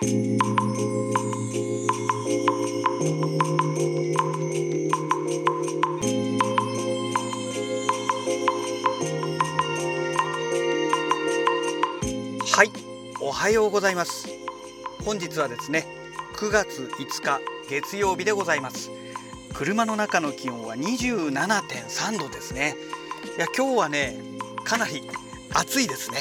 [0.00, 0.04] は
[12.64, 12.70] い
[13.20, 14.28] おはようございます。
[15.04, 15.84] 本日はですね
[16.36, 18.92] 9月5日月曜日でございます。
[19.52, 22.76] 車の中の気温は27.3度ですね。
[23.36, 24.16] いや今日はね
[24.62, 25.02] かなり
[25.54, 26.18] 暑いですね。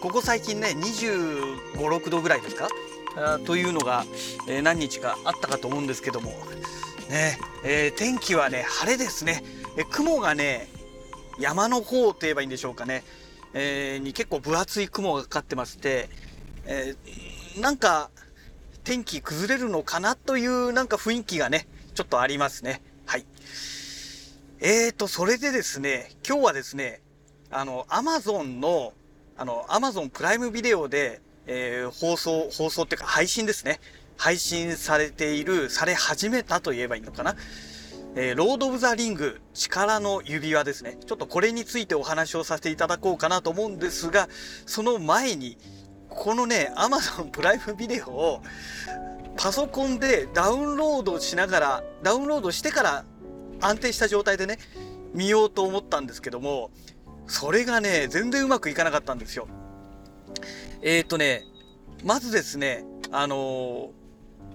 [0.00, 2.68] ここ最近ね25、6度ぐらいですか
[3.44, 4.04] というのが、
[4.48, 6.30] えー何日かあったかと思うんですけども。
[7.10, 9.42] ね、えー天気はね晴れですね。
[9.76, 10.68] え雲がね
[11.38, 13.02] 山の方と言えばいいんでしょうかね、
[13.54, 16.08] えーに結構分厚い雲がかかってまして、
[16.66, 18.10] えーなんか
[18.84, 22.82] 天気崩れるのかなというなんか雰囲気がねちょっとありますね。
[23.04, 23.26] はい。
[24.60, 27.02] えーとそれでですね今日はですね
[27.50, 28.94] あの Amazon の
[29.36, 33.80] あの Amazon プライムビデオで、えー放送放送っていうか配信ですね。
[34.16, 37.36] 配信されているされ始めたと言えばいいのかな。
[38.14, 40.98] えーロード・オブ・ザ・リング力の指輪ですね。
[41.04, 44.28] ちょっとこれについてお話をさせていただこうかなと思うんですが
[44.66, 45.58] その前に
[46.08, 48.42] このね Amazon プライムビデオを
[49.36, 53.04] パソコンでダウンロードしながらダウンロードしてから
[53.60, 54.58] 安定した状態でね
[55.14, 56.70] 見ようと思ったんですけども
[57.26, 59.48] それがね全然うまくいかなかったんですよ。
[60.82, 61.44] えっ、ー、とね
[62.04, 64.02] まずですねあのー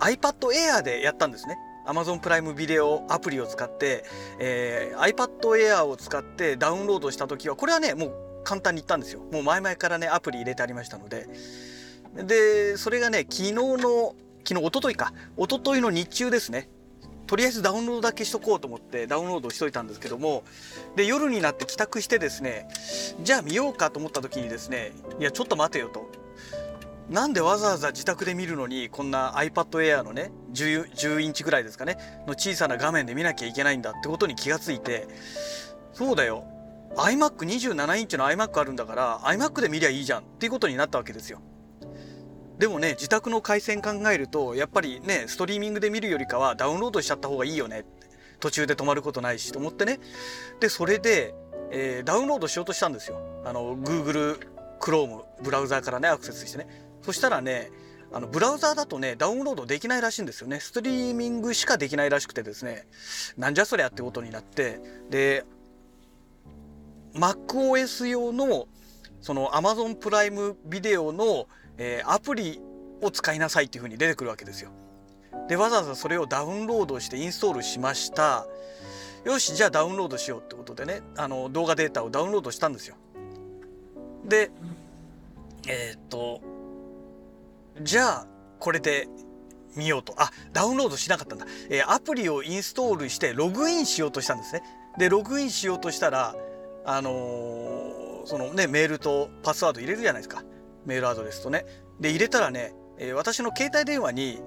[0.00, 1.56] iPad Air でやったんですね。
[1.86, 4.04] Amazon プライムビデオアプリを使って、
[4.38, 9.20] えー iPad Air を使ってダウンロードした時はこれはねもう簡単にいったんですよ。
[9.32, 11.26] もう前々からねアプリ入れてありましたので。
[12.14, 14.14] でそれがね昨日の
[14.46, 15.12] 昨日一昨日か。
[15.36, 16.68] 一昨日の日中ですね。
[17.28, 20.42] とりあえずダウンロードだけしとこうと思ってダウンロードしといたんですけども
[20.96, 22.66] で夜になって帰宅してですね
[23.22, 26.10] じゃあ見ようかと思った時にですねいやちょっと待てよと。
[27.10, 35.08] なんでわざわざ自宅で見るのにこんな iPad Air のね 10, 10インチぐらいですかねの小さな画面で見なきゃいけないんだってことに気がついて
[35.92, 36.44] そうだよ。
[36.96, 41.40] iMac27 インチの iMac あるんだから iMac で見りゃいいじゃんっていうことになったわけですよ。
[42.58, 47.84] でもね自宅の回線考えるとやっぱりねストリーミングで見るよりかはダウンロードしちゃった方がいいよね
[48.40, 49.98] 途中で止まることないしと思ってね。
[50.60, 51.34] でそれで、
[51.70, 53.20] えーダウンロードしようとしたんですよ。
[53.44, 54.38] あの Google
[54.80, 56.66] Chrome ブラウザーからねアクセスしてね。
[57.02, 57.70] そしたらね
[58.12, 60.60] あのブラウザーだとねダウンロードできないらしいんですよね。
[60.60, 62.86] ストリーミングしかできないらしくてですね。
[63.36, 64.80] なんじゃそりゃってことになって。
[65.10, 65.44] で
[67.14, 68.68] MacOS 用の
[69.20, 72.60] その Amazon プライムビデオの、えーアプリ
[73.00, 74.70] を使いなさいっていうふうに出てくるわけですよ。
[75.48, 78.46] でわざわざそれをダウンロードしてインストールしました。
[79.24, 82.96] よしじゃあダウンロードしようってことでねあの動画データをダウンロードしたんですよ。
[84.24, 84.50] で
[85.66, 86.40] えーっと
[87.82, 88.26] じゃあ
[88.58, 89.08] これで
[89.76, 94.62] 見ようとあダウンロードしなかったんだ、えーアプリをインストールしてログインしようとしたんですね
[94.98, 96.34] でログインしようとしたら
[96.84, 100.42] あのーそのねメールとパスワード入れるじゃないですか
[100.86, 101.64] メールアドレスとね。
[102.00, 104.40] で入れたらね、えー私の携帯電話に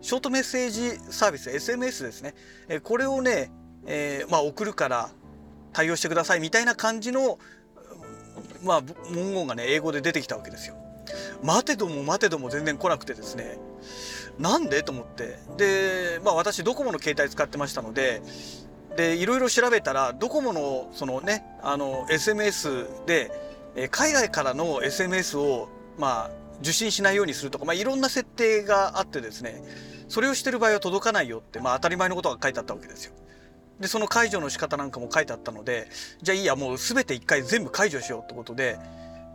[0.00, 2.34] ショートメッセージサービス SMS ですね、
[2.68, 3.50] えーこれをね、
[3.86, 5.10] えーまあ、送るから
[5.72, 7.38] 対応してくださいみたいな感じの
[8.62, 10.76] まあ文言がね英語で出てきたわけですよ。
[11.42, 13.58] 待てども待てども全然来なくてですね。
[14.38, 14.82] なんで？
[14.82, 15.38] と思って。
[15.56, 18.22] でまあ私ドコモの携帯使ってましたので
[18.96, 23.30] でいろいろ調べたらドコモのそのねあの SMS で
[23.76, 25.68] え海外からの SMS を
[25.98, 26.30] まあ
[26.60, 29.62] 受信しないようにするとか、まあ、いろんな設定があってですね
[30.08, 33.12] それをしてる場合は届かないよって、まあ、当たり前のことが書いてあったわけですよ。
[33.80, 35.88] でその解除の仕方なんかも書いてあったので
[36.22, 38.78] じゃあいいやもう全て一回全部解除しようってことで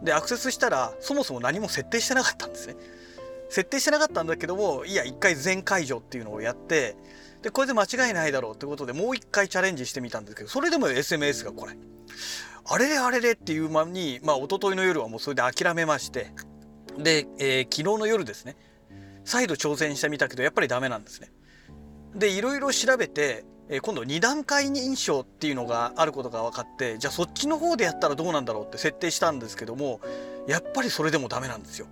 [0.01, 2.75] でアクセスしたらそもそも何も設定してなかったんですね。
[3.49, 6.95] 設定してなかったんだけどもいや一回全解除っていうのをやって
[7.41, 11.77] でこれで間違いないだろうってことでもう一回チャレンジしてみたんですけどそれでも SMS が来ない。
[12.71, 16.31] あれれあれれっていう間にまあ一昨日の夜はもうそれで諦めまして
[16.97, 18.55] で、えー昨日の夜ですね
[19.25, 21.31] 再度挑戦してみたけどやっぱりダメなんですね。
[22.15, 29.99] でいろいろ調べて、えー今度2段階認証っていうのがあることが分かってじゃあそっちの方でやったらどうなんだろうって設定したんですけども
[30.47, 31.87] やっぱりそれでもダメなんですよ。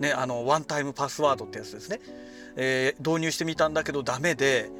[0.00, 2.00] ねあのワンタイムパスワードってやつですね。
[2.56, 4.70] えー導入してみたんだけどダメで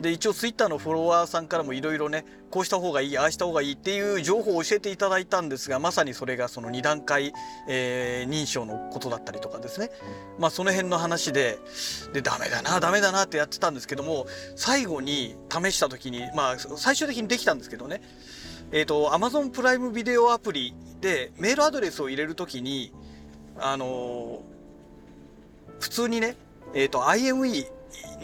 [0.00, 7.32] で一応ツイッターのフォロワーさんからもいろいろねこうした方がいいああした方がいいっていう情報を教えていただいたんですがまさにそれがその2段階、
[7.68, 9.90] えー認証のことだったりとかですね。
[10.38, 11.58] まあその辺の話で
[12.12, 14.26] でダメだなダメだなってやってたんですけども
[14.56, 18.02] 最後に試した時にまあ最終的にできたんですけどね。
[18.72, 22.92] えっ、と Amazon プライムビデオアプリでメールアドレスを入れる時に
[23.58, 24.40] あのー
[25.80, 26.36] 普通にね
[26.74, 27.66] えっ、と IME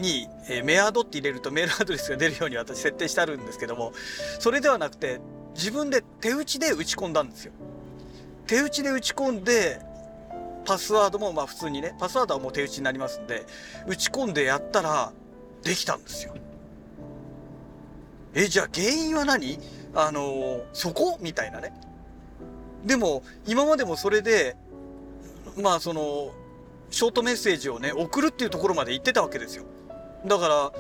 [0.01, 3.93] に、えー、メアドって入れるとメールアドレスが出るように私設定してあるんですけども
[4.39, 5.21] それではなくて
[5.55, 7.53] 自分で手打ちで打ち込んだんですよ。
[8.47, 9.81] 手打ちで打ち込んで
[10.65, 13.47] パスワードもまあ普通にねパスワードはもう手打ちになりますんで
[13.87, 15.13] 打ち込んでやったら
[15.63, 16.35] できたんですよ。
[18.35, 19.59] えじゃあ原因は何？
[19.95, 21.19] あのそこ？
[21.21, 21.73] みたいなね。
[22.85, 24.57] でも今までもそれで
[25.57, 26.33] まあその
[26.91, 29.65] ショートメッセージをね送るっていうところまで行ってたわけですよ。
[30.27, 30.73] だから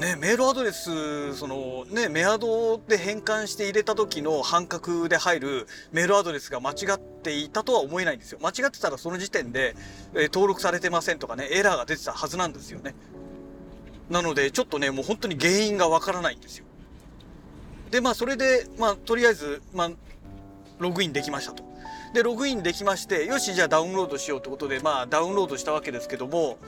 [0.00, 8.38] ねメールアドレスそのねメアドで変換して入れた時の半角で入るメールアドレスが間違っていたとは思えないんですよ。
[8.42, 9.76] 間違ってたらその時点で、
[10.14, 12.94] え登録されてませんとかねエラーが出てたはずなんですよね。
[14.10, 16.64] なのでちょっとねもう本当に原因がわからないんですよ。
[17.90, 19.90] でまあそれでまあとりあえずまあ
[20.78, 21.71] ログインできましたと。
[22.12, 26.58] でログインできましてよしじゃあダウンロードしようってことでまあダウンロードしたわけですけども。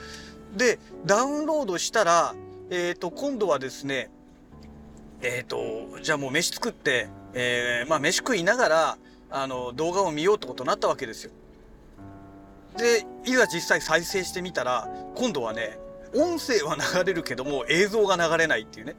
[0.55, 2.33] でダウンロードしたら、
[2.69, 4.09] えー、と今度はですね
[5.21, 8.97] えっ、ー、とじゃあもう飯作って、えー、まあ飯食いながら
[9.29, 11.31] あの動画を見ようってことになったわけですよ。
[12.77, 15.77] でいざ実際再生してみたら今度はね
[16.13, 18.95] 音声は流れるけども映像が流れないっていうね。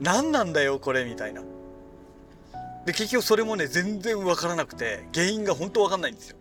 [0.00, 1.42] 何なんだよこれみたいな。
[2.86, 6.36] で結局それもね全然分からなくて原因が本当分かんないんですよ。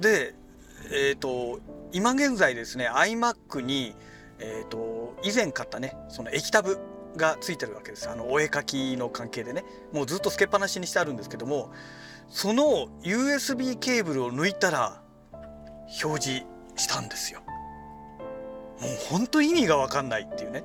[0.00, 0.34] で
[0.92, 1.60] えっ、ー、と
[1.92, 3.94] 今現在ですね iMac に
[4.38, 6.78] え、ー、と以前買ったねその液タブ
[7.16, 8.08] がついてるわけです。
[8.08, 9.64] あのお絵かきの関係でね。
[9.92, 11.72] もうずっとつけっぱなしにしてあるんですけども
[12.28, 15.02] その USB ケーブルを抜いたら
[16.02, 16.46] 表示
[16.76, 17.40] したんですよ。
[18.80, 20.64] もうほんと意味が分かんないっていうね。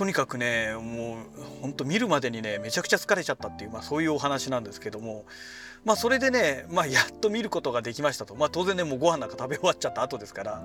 [0.00, 5.26] とにかくねもうほんと見るまでにねめちゃくちゃ疲れちゃったっていう、まあ、そういうお話なんですけども
[5.84, 10.62] まあそれでね、まあ、やっと見ることができましたと、まあ、当然ねもうご飯なんか食べ終わっちゃった後ですから。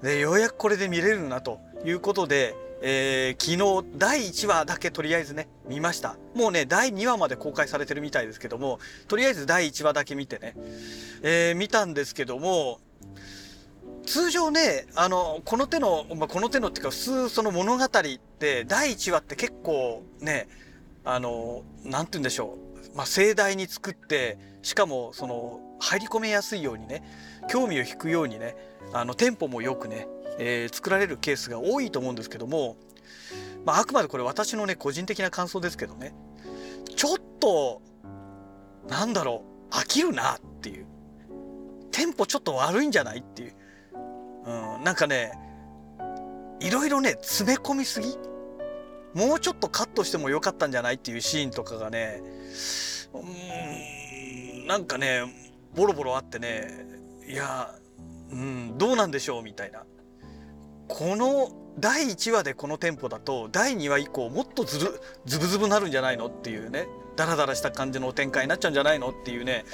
[0.00, 6.16] でようやくこれで見れるなということで、えー、昨日第1話だけとりあえずね見ました。
[6.36, 8.78] もうね第2話まで公開されてるみたいですけども
[9.08, 10.54] とりあえず第1話だけ見てね、
[11.22, 12.78] えー、見たんですけども
[14.06, 17.88] 通常ね、あの、この手の、まあ、この手のっていうか、普通その物語っ
[18.38, 20.48] て第1話って結構ね、
[21.04, 22.58] あの、なんて言うんでしょ
[22.92, 22.96] う。
[22.96, 27.02] まあ、盛大に作って、しかもその、入り込めやすいようにね、
[27.48, 28.56] 興味を引くようにね、
[28.92, 30.06] あの、テンポもよくね、
[30.38, 32.76] えー、作られるケースが多いと思うんですけども、
[33.64, 36.14] まあ、あくまでこれ私のね、個人的な感想ですけどね、
[36.96, 37.82] ちょっと、
[38.88, 40.86] なんだろう、飽きるなっていう。
[41.90, 43.54] テンポちょっと悪いんじゃないっていう。
[44.46, 45.32] うん、なんかね
[46.60, 48.16] いろいろね詰め込みすぎ？
[49.14, 52.20] もうちょっとカットしてもよかったんじゃないっていうシーンとかがね
[53.12, 55.22] うんなんかね
[55.74, 56.68] ボロボロあってね
[57.28, 57.74] いや、
[58.32, 59.84] うん、どうなんでしょうみたいな。
[60.86, 66.86] この第1話でこのテンポだと第2話以降もっとズルズブズブなるんじゃないのっていうね
[67.16, 69.64] ダラダラした感じの展開になっちゃうんじゃないのっていうね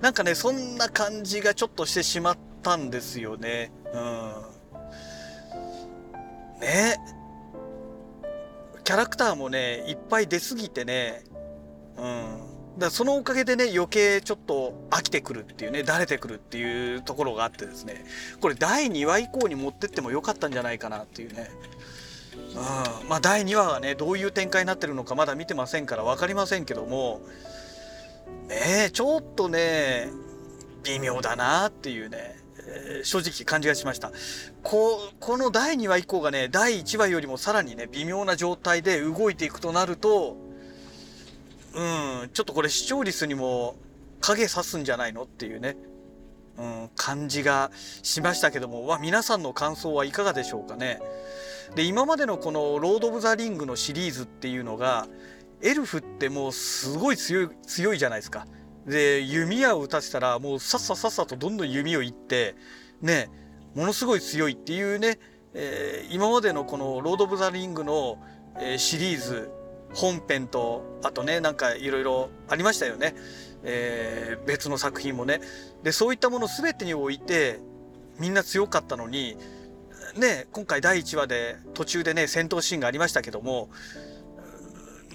[0.00, 3.72] なんかねそんな感じがちょっとしてしまったんですよね。
[3.92, 4.32] うん。
[6.60, 6.96] ね。
[8.84, 11.24] キャラクターもねいっぱい出過ぎてね。
[11.96, 12.78] うん。
[12.78, 18.04] だそのおかげでね余計ちょっと飽きてくるっていうね慣れてくるっていうところがあってですね。
[18.40, 21.50] これ第2話以降に持ってってもよかったんじゃないかなっていうね。
[23.02, 23.08] うん。
[23.08, 27.20] まあ第2話がねどういう展開になってるのかまだ見てませんから分かりませんけども。
[28.48, 30.08] ねえちょっとね
[30.84, 32.41] 微妙だなっていうね。
[33.02, 34.12] 正直感じがしました
[34.62, 40.36] ここの第2話以降がね第1話よりもさらにね微妙な状態で動いていくとなると
[41.74, 41.80] う
[42.26, 43.76] んちょっとこれ視聴率にも
[44.20, 45.76] 影さすんじゃないのっていうね、
[46.56, 47.70] うん、感じが
[48.02, 51.00] しましたけども、まあ、皆さんの感想はいかがでしょうかね。
[51.74, 55.08] で今までのこの「ロード・オブ・ザ・リング」のシリーズっていうのが
[55.62, 58.46] エルフってもうすごい強い強いじゃないですか。
[58.86, 62.56] で弓矢を撃たせたらもうさっささっさとどんどん弓をいって
[63.00, 63.30] ね
[63.74, 65.18] ものすごい強いっていうね、
[65.54, 68.18] えー、今までのこの「ロード・オブ・ザ・リングの」
[68.60, 69.50] えー、シリーズ
[69.94, 73.14] 本編とあとねなんかいろいろありましたよね、
[73.62, 75.40] えー、別の作品もね。
[75.82, 77.60] でそういったもの全てにおいて
[78.18, 79.36] みんな強かったのに
[80.16, 83.70] ね今回第1話で途中でね戦闘シーンがありましたけども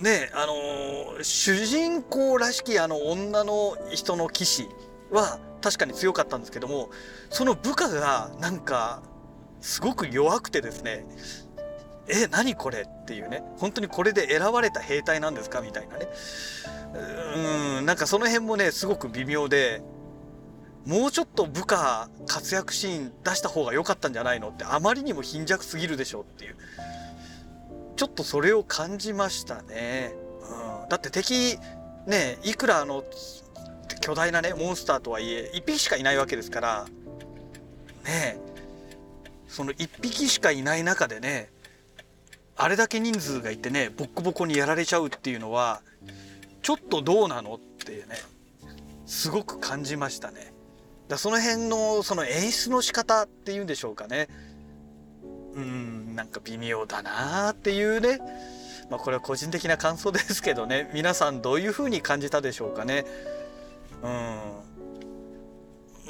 [0.02, 4.68] ねあの主人公らしきあの女の人の騎士
[5.12, 6.90] は確かに強かったんですけども
[7.30, 9.02] その部下がなんか
[9.62, 11.06] すごく弱くてですね
[12.10, 12.82] え何これ？
[12.88, 15.62] っていうね本当にこれで選ばれた兵隊なんですか？
[15.62, 16.08] みたいなね。
[17.80, 19.82] うんなんかその辺もねすごく微妙で
[20.86, 26.56] もうちょっと部下活躍シーン出した方が良かったんじゃないのってあまりにも貧弱すぎるでしょっていう。
[27.98, 30.14] ちょっとそれを感じましたね、
[30.84, 31.58] うん、だって敵
[32.06, 33.04] ねいくらあの
[34.00, 36.86] 巨大なねモンスターとはいえ1匹しかいないわけですから。
[38.06, 38.40] ね
[39.48, 41.50] その1匹しかいない中でね
[42.56, 45.82] あれだけ人数がいてねボッコボコにやられちゃうっていうのは
[46.62, 48.16] ちょっとどうなのっていうね
[49.06, 50.54] すごく感じましたね。
[51.08, 54.28] だその辺のその演出の仕方っていうんでしょうかね。
[55.56, 58.20] うんなんか微妙だなっていうね。
[58.90, 60.90] まあこれは個人的な感想ですけどね。
[60.94, 63.06] 皆さんどういう風に感じたでしょうかね。
[64.04, 64.08] う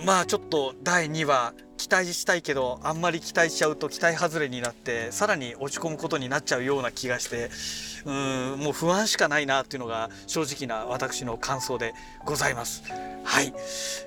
[0.03, 0.06] ん。
[0.06, 7.50] まあちょっと第2話期待したいけどあんまり期待しちゃうと期待外れになってさらに落ち込むことになっちゃうような気がして
[8.06, 11.94] うんもう不安しかないなっていうのが正直な私の感想で
[12.25, 12.84] ございます。
[13.24, 13.53] はい、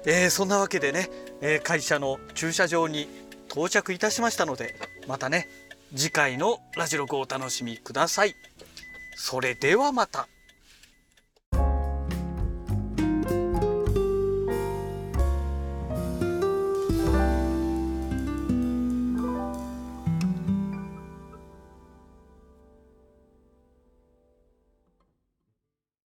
[0.07, 1.11] えー、そんなわけでね、
[1.41, 3.09] えー、会社の駐車場に
[3.55, 4.75] 到着いたしましたので
[5.07, 5.49] またね
[5.95, 8.35] 次回のラジログをお楽しみください。
[9.17, 10.29] それではまた。